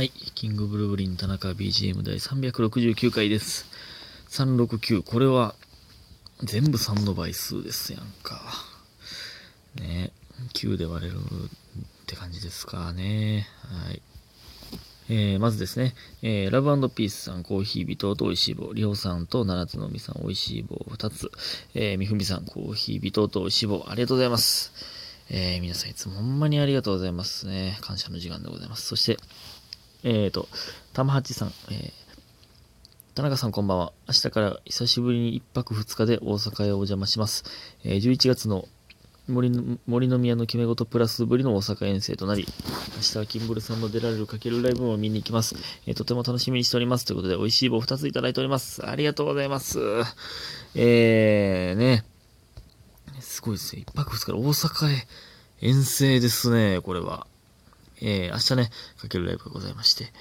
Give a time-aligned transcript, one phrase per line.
[0.00, 0.12] はい。
[0.34, 3.66] キングブルーブリン田中 BGM 第369回です。
[4.30, 5.02] 369。
[5.02, 5.54] これは、
[6.42, 8.40] 全部3の倍数ですやんか。
[9.74, 10.10] ね。
[10.54, 11.20] 9で割れるっ
[12.06, 13.46] て感じですかね。
[13.86, 14.00] はい。
[15.10, 21.30] えー、まずですね、えー、ラブピースさん、コーヒー微糖と美味しい棒、りょうさんと七つのみさん、美味しい棒2つ、
[21.74, 24.72] えー、みふみさん、コーヒー微糖と美味しい棒、ありがとうございます。
[25.28, 27.76] えー、皆さんいつもほんまにありがとうございますね。
[27.82, 28.86] 感謝の時間でございます。
[28.86, 29.18] そして、
[30.02, 30.48] えーと、
[30.94, 31.92] 玉八さん、えー、
[33.14, 33.92] 田中さんこんばんは。
[34.08, 37.44] 明日から久しぶりに1泊2日で大阪へお邪魔します。
[37.84, 38.66] えー、11月の
[39.28, 42.46] 森の森の宮の決め事プラスぶりの大阪遠征となり、
[42.96, 45.54] 明日はキンブルさんの出られるかけるライブを見に行きます。
[45.86, 47.04] えーとても楽しみにしております。
[47.04, 48.86] ということで、美味しい棒2ついただいております。
[48.86, 49.78] ありがとうございます。
[50.74, 52.04] えー、ね。
[53.20, 53.84] すごいですね。
[53.86, 55.06] 1泊2日で大阪へ
[55.60, 57.26] 遠征ですね、これは。
[58.02, 60.12] えー、明日ね、かけるライブがございまして、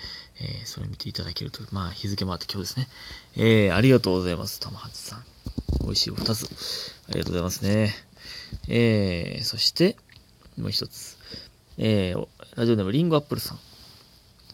[0.42, 2.88] えー、それ見ていただけると、まあ、日付回って今日ですね。
[3.36, 5.23] えー、ありがとうございます、玉八さん。
[5.84, 6.45] 美味しいお二つ。
[7.09, 7.94] ありがとうございますね。
[8.68, 9.98] えー、そして、
[10.58, 11.18] もう一つ。
[11.78, 13.59] えー、ラジオネームリンゴアップルさん。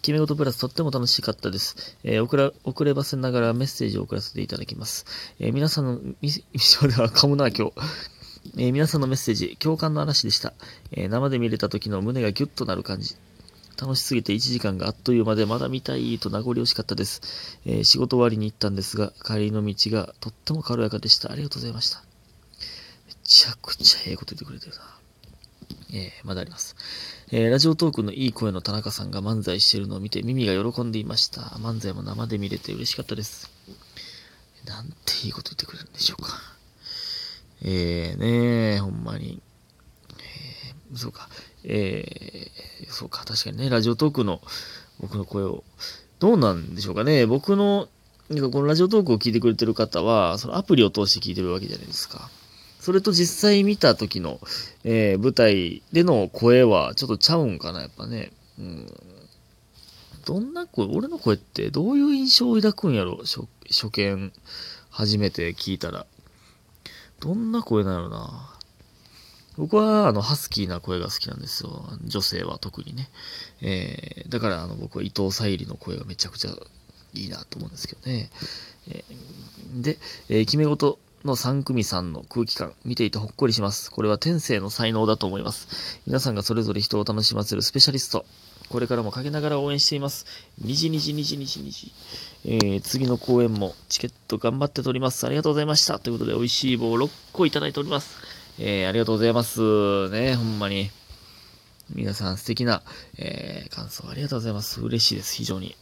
[0.06, 1.98] 決め事プラスとっても楽しかったです。
[2.04, 5.08] えー、遅れ、遅ればせながらメッセージを送らせていただきます。
[5.40, 7.74] えー、皆さんの、み、 それは噛むな、今日。
[8.58, 10.54] えー皆さんのメッセージ、共感の嵐でした、
[10.92, 13.16] えー生で見れた時の胸がギュッとなる感じ。
[13.78, 17.60] 楽しすぎて1時間があっという間でまだ見たいと名残惜しかったです。
[17.66, 21.34] えー仕事終わりに行ったんですが、帰りの道がとっても軽やかでした。
[21.34, 22.02] ありがとうございました。
[23.08, 24.98] めちゃくちゃええこと言ってくれてるな。
[25.94, 26.78] えーまだあります。
[27.32, 31.42] えーラジオトークのいい声の田中さんが漫才してるのを見て耳が喜んでいました。
[31.42, 33.52] 漫才も生で見れて嬉しかったです。
[34.66, 36.55] なんていいこと言ってくれるんでしょうか。
[37.68, 39.42] えー、ねほんまに。
[40.20, 41.28] えー、そうか。
[41.64, 43.26] えー、そうか。
[43.26, 44.40] 確かにね、ラジオトークの
[45.00, 45.64] 僕の声を、
[46.20, 47.26] どうなんでしょうかね。
[47.26, 47.88] 僕の、
[48.30, 52.30] なんかこのラジオトークを聞いてくれてる方は、そのアプリを通して聞いてるわけじゃないですか。
[52.80, 54.40] それと実際見た時の、
[54.84, 58.32] えー舞台での声はちょっとちゃうんかな、やっぱね。
[58.60, 58.88] うん。
[60.24, 64.32] どんな声、俺の声ってどういう印象を抱くんやろ初初見、
[64.92, 66.06] 初めて聞いたら。
[67.20, 68.56] どんな声なのな
[69.58, 71.88] 僕は、あの、ハスキーな声が好きなんですよ。
[72.04, 73.10] 女性は特にね。
[73.62, 76.52] えー、だから、あの、僕は伊藤沙莉の声がめちゃくちゃ
[77.14, 78.30] いいなと思うんですけどね。
[78.90, 79.98] えーで、
[80.30, 83.92] えー決め事の3組さんの空気感、見ていてほっこりします。
[83.92, 86.00] これは天性の才能だと思います。
[86.06, 88.26] 皆さんがそれぞれ人を楽しませるスペシャリスト。
[88.70, 90.26] これからもかけながら応援しています。
[90.60, 91.92] にじにじにじにじにじ。
[92.46, 95.26] えー次の公演もチケット頑張って取ります。
[95.26, 96.00] ありがとうございました。
[96.00, 98.16] ということで、美味しい棒6個いただいております。
[98.60, 100.10] えーありがとうございます。
[100.10, 100.90] ね、ほんまに。
[101.94, 102.82] 皆さん素敵な、
[103.18, 104.82] えー感想ありがとうございます。
[104.82, 105.76] 嬉しいです、非常に。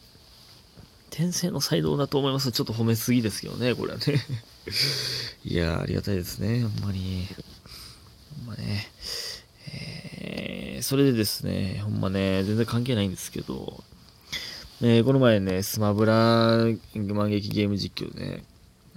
[1.09, 2.51] 天性の才能だと思います。
[2.51, 4.03] ちょっと褒めすぎですけどね、これはね。
[5.45, 7.27] いや、ありがたいですね、ほんまに。
[8.45, 8.91] ほんまね。
[10.83, 13.83] それでですね、ほんまね、全然関係ないんですけど、
[14.81, 18.43] えーこの前ね、スマブラ万劇ゲーム実況でね、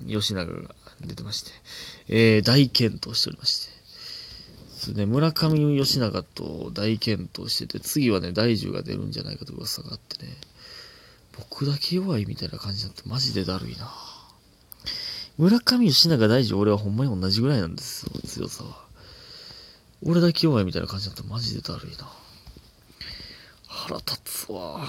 [0.07, 1.53] 吉永が出てまして、
[2.09, 3.73] えー大健闘しておりまして、
[4.77, 10.37] そうね、村上吉永と大健闘してて、次はね、大樹が出るんじゃないかと噂があってね、
[11.39, 13.93] 僕だけ弱いみたいな感じになって、マジでだるいな。
[15.39, 18.86] 村上吉永大樹俺はほんまに同じぐらいなんですよ、強さは。
[20.03, 22.11] 俺だけ弱いみたいな感じになってマジでだるいな。
[23.67, 24.79] 腹立つわ。
[24.79, 24.85] も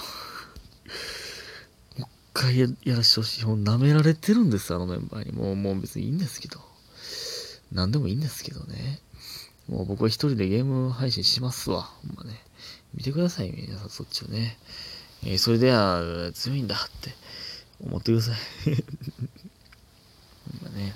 [2.00, 3.46] う一回ややらしてほしい。
[3.46, 5.32] もう舐められてるんですあのメンバーに。
[5.32, 6.60] もうもう別にいいんですけど。
[7.72, 9.00] 何でもいいんですけどね。
[9.68, 11.82] もう僕は一人でゲーム配信しますわ。
[11.82, 12.42] ほんまね。
[12.94, 14.58] 見てください皆さんそっちをね、
[15.24, 17.12] えーそれでは強いんだって
[17.84, 18.36] 思ってください。
[20.62, 20.94] ほんまね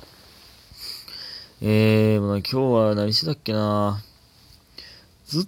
[1.63, 4.03] えー、まあ、今日は何してたっけな
[5.25, 5.47] ずっ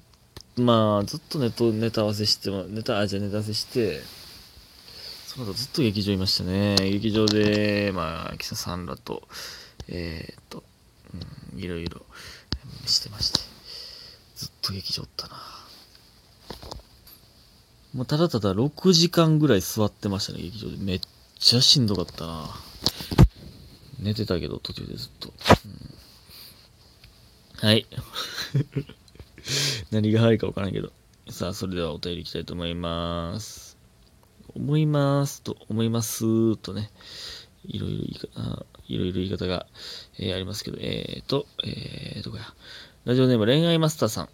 [0.62, 4.00] まあ、ずっとネトネタ合わせして、ネタ、あ、じゃネタ合わせして、
[5.26, 6.76] その後ずっと劇場いましたね。
[6.76, 9.28] 劇場で、まあ、キサさんらと、
[9.88, 10.64] えー、っと、
[11.56, 12.04] うん、いろいろ
[12.86, 13.40] してまして、
[14.36, 15.34] ずっと劇場おったな。
[17.96, 20.78] もうただただ6時間ぐらい座ってましたね、劇場で。
[20.78, 21.02] めっ
[21.40, 22.50] ちゃしんどかったな。
[24.00, 25.34] 寝てたけど、途中でずっと。
[25.66, 25.83] うん
[27.64, 27.88] はい。
[29.90, 30.92] 何が入るか分からんけど。
[31.30, 33.78] さあ、それではお便りいきたいと思います。
[34.54, 36.92] 思いますと、思いますとね、
[37.64, 39.66] いろいろ言い方、いろいろ言い方が、
[40.20, 42.54] えーありますけど、えーと、えー、どこや。
[43.06, 44.30] ラジオネーム恋愛マスターさん。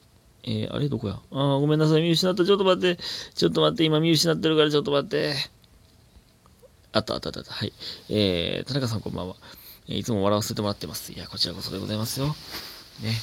[0.45, 2.43] えー、あれどこやあーごめんなさい、見失った。
[2.43, 2.99] ちょっと待って。
[3.35, 5.35] ちょっと待って、今見失ってるからちょっと待って。
[6.93, 7.43] あったあったあった。
[7.43, 7.73] はい。
[8.09, 9.35] えー、田中さんこんばんは。
[9.85, 11.13] いつも笑わせてもらってます。
[11.13, 12.35] いや、こちらこそでございますよ。
[13.01, 13.13] ね。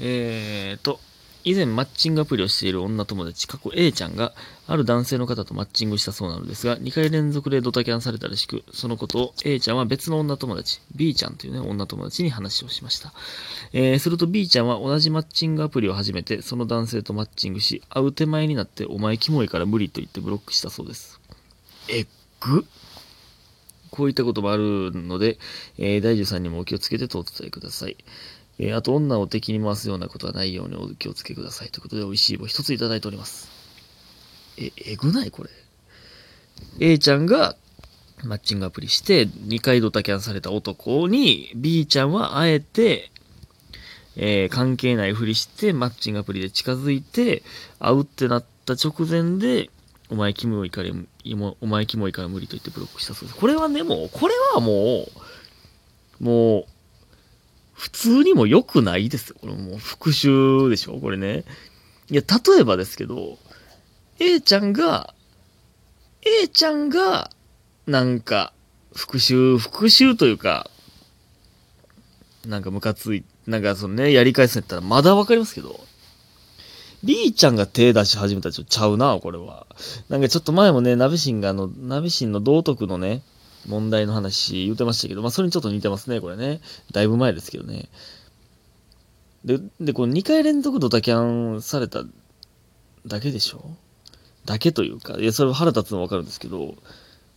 [0.00, 1.00] えーと、
[1.44, 4.32] 以前マッチングアプリをしている女友達、過去 A ちゃんが、
[4.66, 13.12] ある男性の方とマッチングしたそうなのですが、2回連続でドタキャンされたらしく、そのことを A ちゃんは別の女友達、B ちゃんというね、女友達に話をしました。
[13.74, 21.20] えー、すると B ちゃんは同じマッチングアプリを始めて、その男性とマッチングし、会う手前になって、お前キモいから無理と言ってブロックしたそうです。
[21.88, 22.06] えっ
[22.40, 22.64] ぐ？
[23.90, 25.38] こういったこともあるので、
[25.78, 27.96] えー大樹さんにもお気をつけてとお伝えください。
[28.58, 31.70] えーあと、女を敵に回すようなことはないようにお気をつけください。
[31.70, 33.50] ということで、美味しい棒一ついただいております。
[34.56, 35.50] え、えぐないこれ。
[36.78, 37.56] A ちゃんが
[38.22, 43.10] マッチングアプリして、2回ドタキャンされた男に、B ちゃんはあえて、
[44.16, 47.42] えー関係ないふりして、マッチングアプリで近づいて、
[47.80, 49.70] 会うってなった直前で、
[50.10, 50.90] お前キモいから、
[51.60, 53.40] お前キモいから無理と言ってブロックしたそうです。
[53.40, 55.08] これはね、もう、これはも
[56.20, 56.66] う、もう、
[57.74, 59.36] 普通にも良くないですよ。
[59.40, 61.44] これもう復讐でしょこれね。
[62.10, 63.38] いや、例えばですけど、
[64.18, 65.14] A ちゃんが、
[66.22, 67.30] A ちゃんが、
[67.86, 68.52] なんか、
[68.94, 70.70] 復讐、復讐というか、
[72.46, 75.80] なんかムカつい、なんかそのね、やり返すんやったらまだわかりますけど、
[77.02, 79.66] B ちゃんが手出し始めたらちょっとちゃうな、これは。
[80.08, 83.22] なんかちょっと前もね、ナビシンがあの、ナビシンの道徳のね、
[83.66, 86.60] 問題の話言ってましたけど、まあそれにちょっと似てますね、これね。
[86.92, 87.88] だいぶ前ですけどね。
[89.44, 92.04] で、で、この2回連続ドタキャンされた
[93.06, 93.62] だけでしょ？
[94.44, 96.74] だけというか、いや、それ腹立つのはわかるんですけど、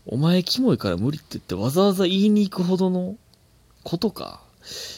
[0.06, 3.16] お前キモいから無理って言ってわざわざ言いに行くほどの
[3.84, 4.42] ことか。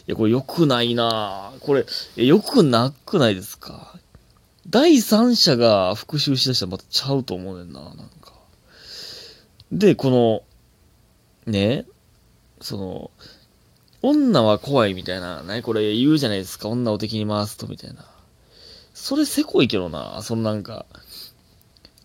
[0.07, 1.85] いや、これ良くないなこれ、
[2.15, 3.95] 良くなくないですか？
[4.67, 8.33] 第三者が復讐しだしたらまたちゃうと思うねんな、なんか。
[9.71, 10.43] で、この、
[11.45, 11.85] ね、
[12.61, 13.11] その、
[14.01, 18.05] 女は怖いみたいな、ね、これ言うじゃないですか、女を敵に回すとみたいな。
[18.93, 20.85] それせこいけどな、そのなんか、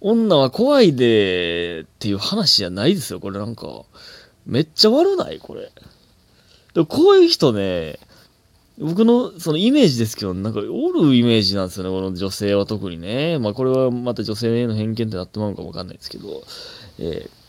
[0.01, 3.85] 女は怖いでっていう話じゃないですよ、これなんか。
[4.47, 5.73] めっちゃ悪ないこれ。
[6.75, 7.99] でもこういう人ね、
[8.79, 13.39] 僕のそのイメージですけど、なんかおるイメージなんですよね、この女性は特にね。
[13.39, 16.43] まあこれはまた女性への偏見ってなってまうかもわかんないですけど、
[16.99, 17.44] えー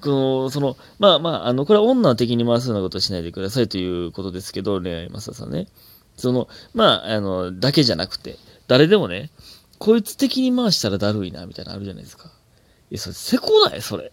[0.00, 5.68] この、その、まあまあ、あの、これは女を敵に回すようなことをしないでくださいということですけど、恋愛マスターさんね。
[6.16, 8.36] その、まあ、あの、だけじゃなくて、
[8.66, 9.30] 誰でもね、
[9.78, 12.30] こいつ敵に回したらだるいな、みたいなのあるじゃないですか。
[12.90, 14.10] いや、それ、せこないそれ。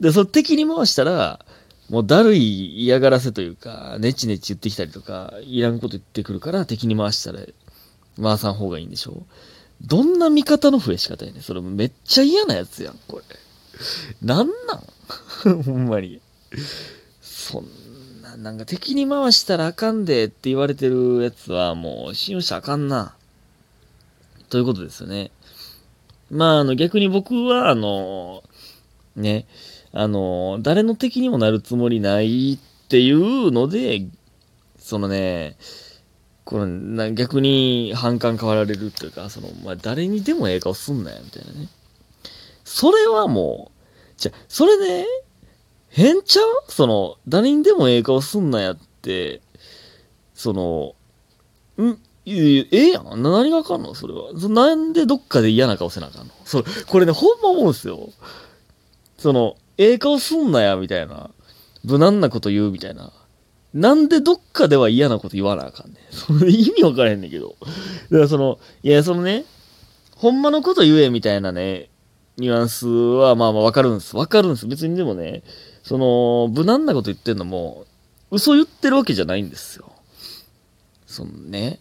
[0.00, 1.44] で、その敵に回したら、
[1.88, 7.40] もうだるい嫌がらせというか、ネチネチ言ってきたりとか、いらんこと言ってくるから敵に回したら、
[8.20, 9.26] 回さん方がいいんでしょ
[9.82, 13.24] どんな味方の増やし方やねそれめっちゃ嫌なやつやん、これ。
[14.22, 14.48] なん
[15.44, 15.62] なん？
[15.62, 16.20] ほんまに。
[17.20, 17.66] そん
[18.22, 23.14] な、なんか敵に回したらあかんでって言われてるやつはもう信用したらあかんな。
[24.48, 25.30] ということですよね。
[26.30, 28.42] まあ、あの逆に僕は、あの、
[29.14, 29.46] ね、
[29.92, 32.58] あの、誰の敵にもなるつもりないっ
[32.88, 34.06] ていうので、
[34.78, 35.56] そのね、
[36.44, 41.68] この逆に反感変わられるっていうか、その、まあ、誰にでもええ顔すんなよ、みたいなね。
[42.66, 43.82] それはもう、
[44.16, 45.06] じゃ、それね、
[45.88, 46.64] 変ちゃう？
[46.68, 49.40] その、誰にでもええ顔すんなやって、
[50.34, 50.96] その、
[51.82, 51.96] ん？
[52.26, 53.22] ええやん。
[53.22, 53.94] 何があかんの？
[53.94, 54.32] それは。
[54.48, 56.32] なんでどっかで嫌な顔せなあかんの？
[56.44, 58.10] それ、これね、ほんま思うんすよ。
[59.16, 61.30] その、ええ顔すんなや、みたいな。
[61.84, 63.12] 無難なこと言うみたいな。
[63.74, 66.00] なんでどっかでは嫌なこと言わなあかんね
[66.46, 66.50] ん。
[66.50, 67.54] 意味わからへんねんけど。
[67.60, 67.72] だか
[68.10, 69.44] らその、いや、そのね、
[70.16, 71.90] ほんまのこと言えみたいなね、
[72.36, 74.16] ニュアンスはまあまあわかるんです。
[74.16, 74.66] わかるんです。
[74.66, 75.42] 別にでもね、
[75.82, 77.86] その、無難なこと言ってんのも、
[78.30, 79.90] 嘘言ってるわけじゃないんですよ。
[81.06, 81.78] そのね。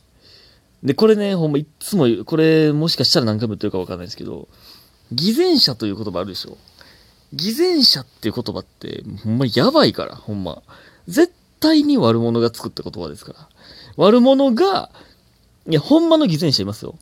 [0.83, 4.47] で、これね、ほんまいっつも、これもしかしたら何回も言ってるかわかんないですけど、
[5.11, 6.57] 偽善者という言葉あるでしょ。
[7.33, 10.61] 偽善者っていう言葉って、ほんまやばいから、ほんま。
[11.07, 13.49] 絶対に悪者が作った言葉ですから。
[13.97, 14.91] 悪者が、
[15.67, 16.95] いや、ほんまの偽善者いますよ。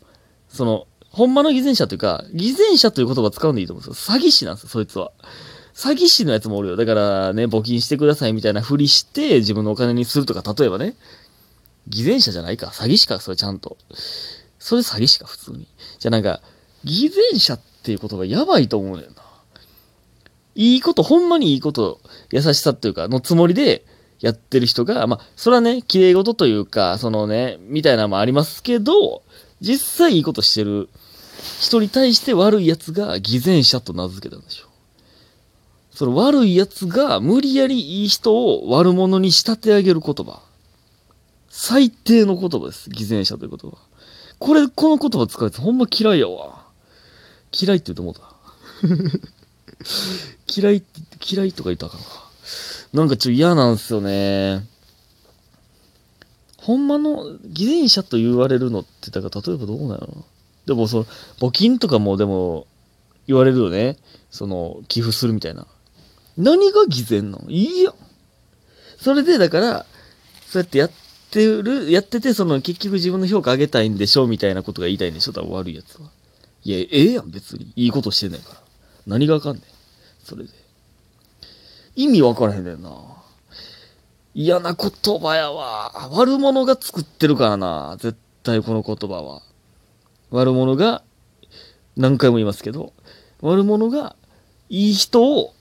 [0.48, 4.16] その、ほんまの偽善者というか、偽善者という言葉使うんでいいと思うんですよ。
[4.18, 5.12] 詐欺師なんですよ、そいつは。
[5.76, 6.76] 詐欺師のやつもおるよ。
[6.76, 10.96] だからね、募金してくださいみたいなふりして、自分のお金にするとか、例えばね。
[11.88, 12.68] 偽善者じゃないか。
[12.68, 13.78] 詐欺師か、それちゃんと。
[14.58, 15.68] それ詐欺師か、普通に。
[16.00, 16.42] じゃあなんか、
[16.84, 19.24] 偽善者っていう言葉やばいと思うねんな。
[20.56, 22.00] いいこと、ほんまにいいこと、
[22.32, 23.86] 優しさっていうか、のつもりで
[24.20, 29.22] やってる人が、まあ、それはね、綺麗事というか、そのね、みたいなのもありますけど、
[29.62, 30.90] 実際いいことしてる
[31.60, 35.98] 人に対して悪い奴が偽善者と名付けたんでしょう。
[35.98, 40.42] その悪い奴が無理やりいい人を悪者に仕立て上げる言葉。
[41.50, 42.90] 最低の言葉です。
[42.90, 43.78] 偽善者という言葉。
[44.40, 46.66] これ、この言葉使うやつほんま嫌いやわ。
[47.52, 48.34] 嫌いって言うと思った。
[50.54, 52.06] 嫌いって、嫌いとか言ったかんか。
[52.92, 54.68] なんかちょっと嫌なんですよね。
[56.58, 60.26] ほんまの偽善者と言われるのって、だから例えばどうなの
[60.66, 61.06] でもその、
[61.40, 62.68] 募金とかもでも
[63.28, 63.98] 言われるよね。
[64.32, 65.68] その、寄付するみたいな。
[66.38, 67.94] 何が偽善なのいいや。
[68.98, 69.86] それでだから、
[70.48, 70.92] そうやってやっ
[71.32, 76.10] てる、やってて、その結局自分の評価上げたいんでしょうみたいなことが言いたいんでしょ多分悪いやつは。
[76.64, 77.74] いや、ええやん、別に。
[77.76, 78.62] いいことしてないから。
[79.06, 79.64] 何がわかんねん。
[80.24, 80.50] それで。
[81.96, 82.90] 意味わからへんねんな。
[84.34, 86.10] 嫌な言葉やわ。
[86.12, 87.98] 悪者が作ってるからな。
[88.00, 89.42] 絶対この言葉は。
[90.34, 91.04] 悪者が、
[91.96, 92.92] 何回も言いますけど、
[93.40, 94.16] 悪者が、
[94.68, 95.54] いい人を、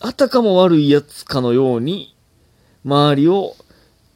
[0.00, 2.14] あたかも悪いやつかのように、
[2.84, 3.56] 周りを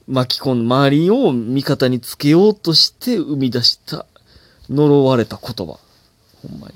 [0.07, 4.05] 巻き込ん周りを味方につけようとして生み出した、
[4.69, 5.79] 呪われた言葉。
[6.43, 6.75] ほんまに。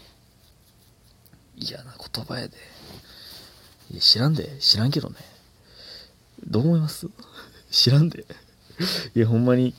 [1.59, 2.57] 嫌な言葉やで。
[3.91, 4.57] いや、知らんで。
[4.61, 5.17] 知らんけどね。
[6.47, 7.07] どう思います？
[7.71, 8.25] 知らんで。
[9.15, 9.75] いや、ほんまに、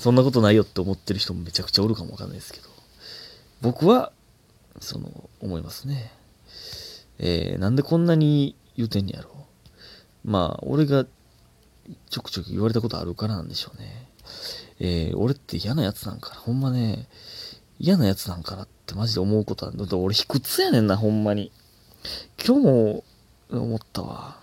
[0.00, 2.68] そんなことないよって思ってる人もめちゃくちゃおるかもわかんないですけど。
[3.60, 4.12] 僕は、
[4.80, 6.10] その、思いますね。
[7.18, 9.30] えー、なんでこんなに言うてんねやろ。
[10.24, 11.04] まあ、俺が
[12.08, 14.06] ちょくちょく言われたことあるからなんでしょうね。
[14.80, 16.36] えー、俺って嫌なやつなんかな。
[16.36, 17.06] ほんまね、
[17.78, 19.76] 嫌なやつなんかなってマジで思うことある。
[19.76, 21.52] だって俺卑屈やねんな、ほんまに。
[22.42, 23.04] 今日も
[23.50, 24.40] 思ったわ。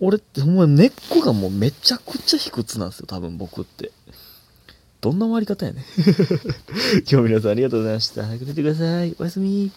[0.00, 3.92] 俺ってほんま根っこがもうめちゃくちゃ卑屈なんですよ、多分僕って。
[5.06, 5.84] どんな終わり方やね。
[7.08, 8.26] 今日皆さんありがとうございました。
[8.26, 9.14] 早く寝てください。
[9.20, 9.70] おやすみ。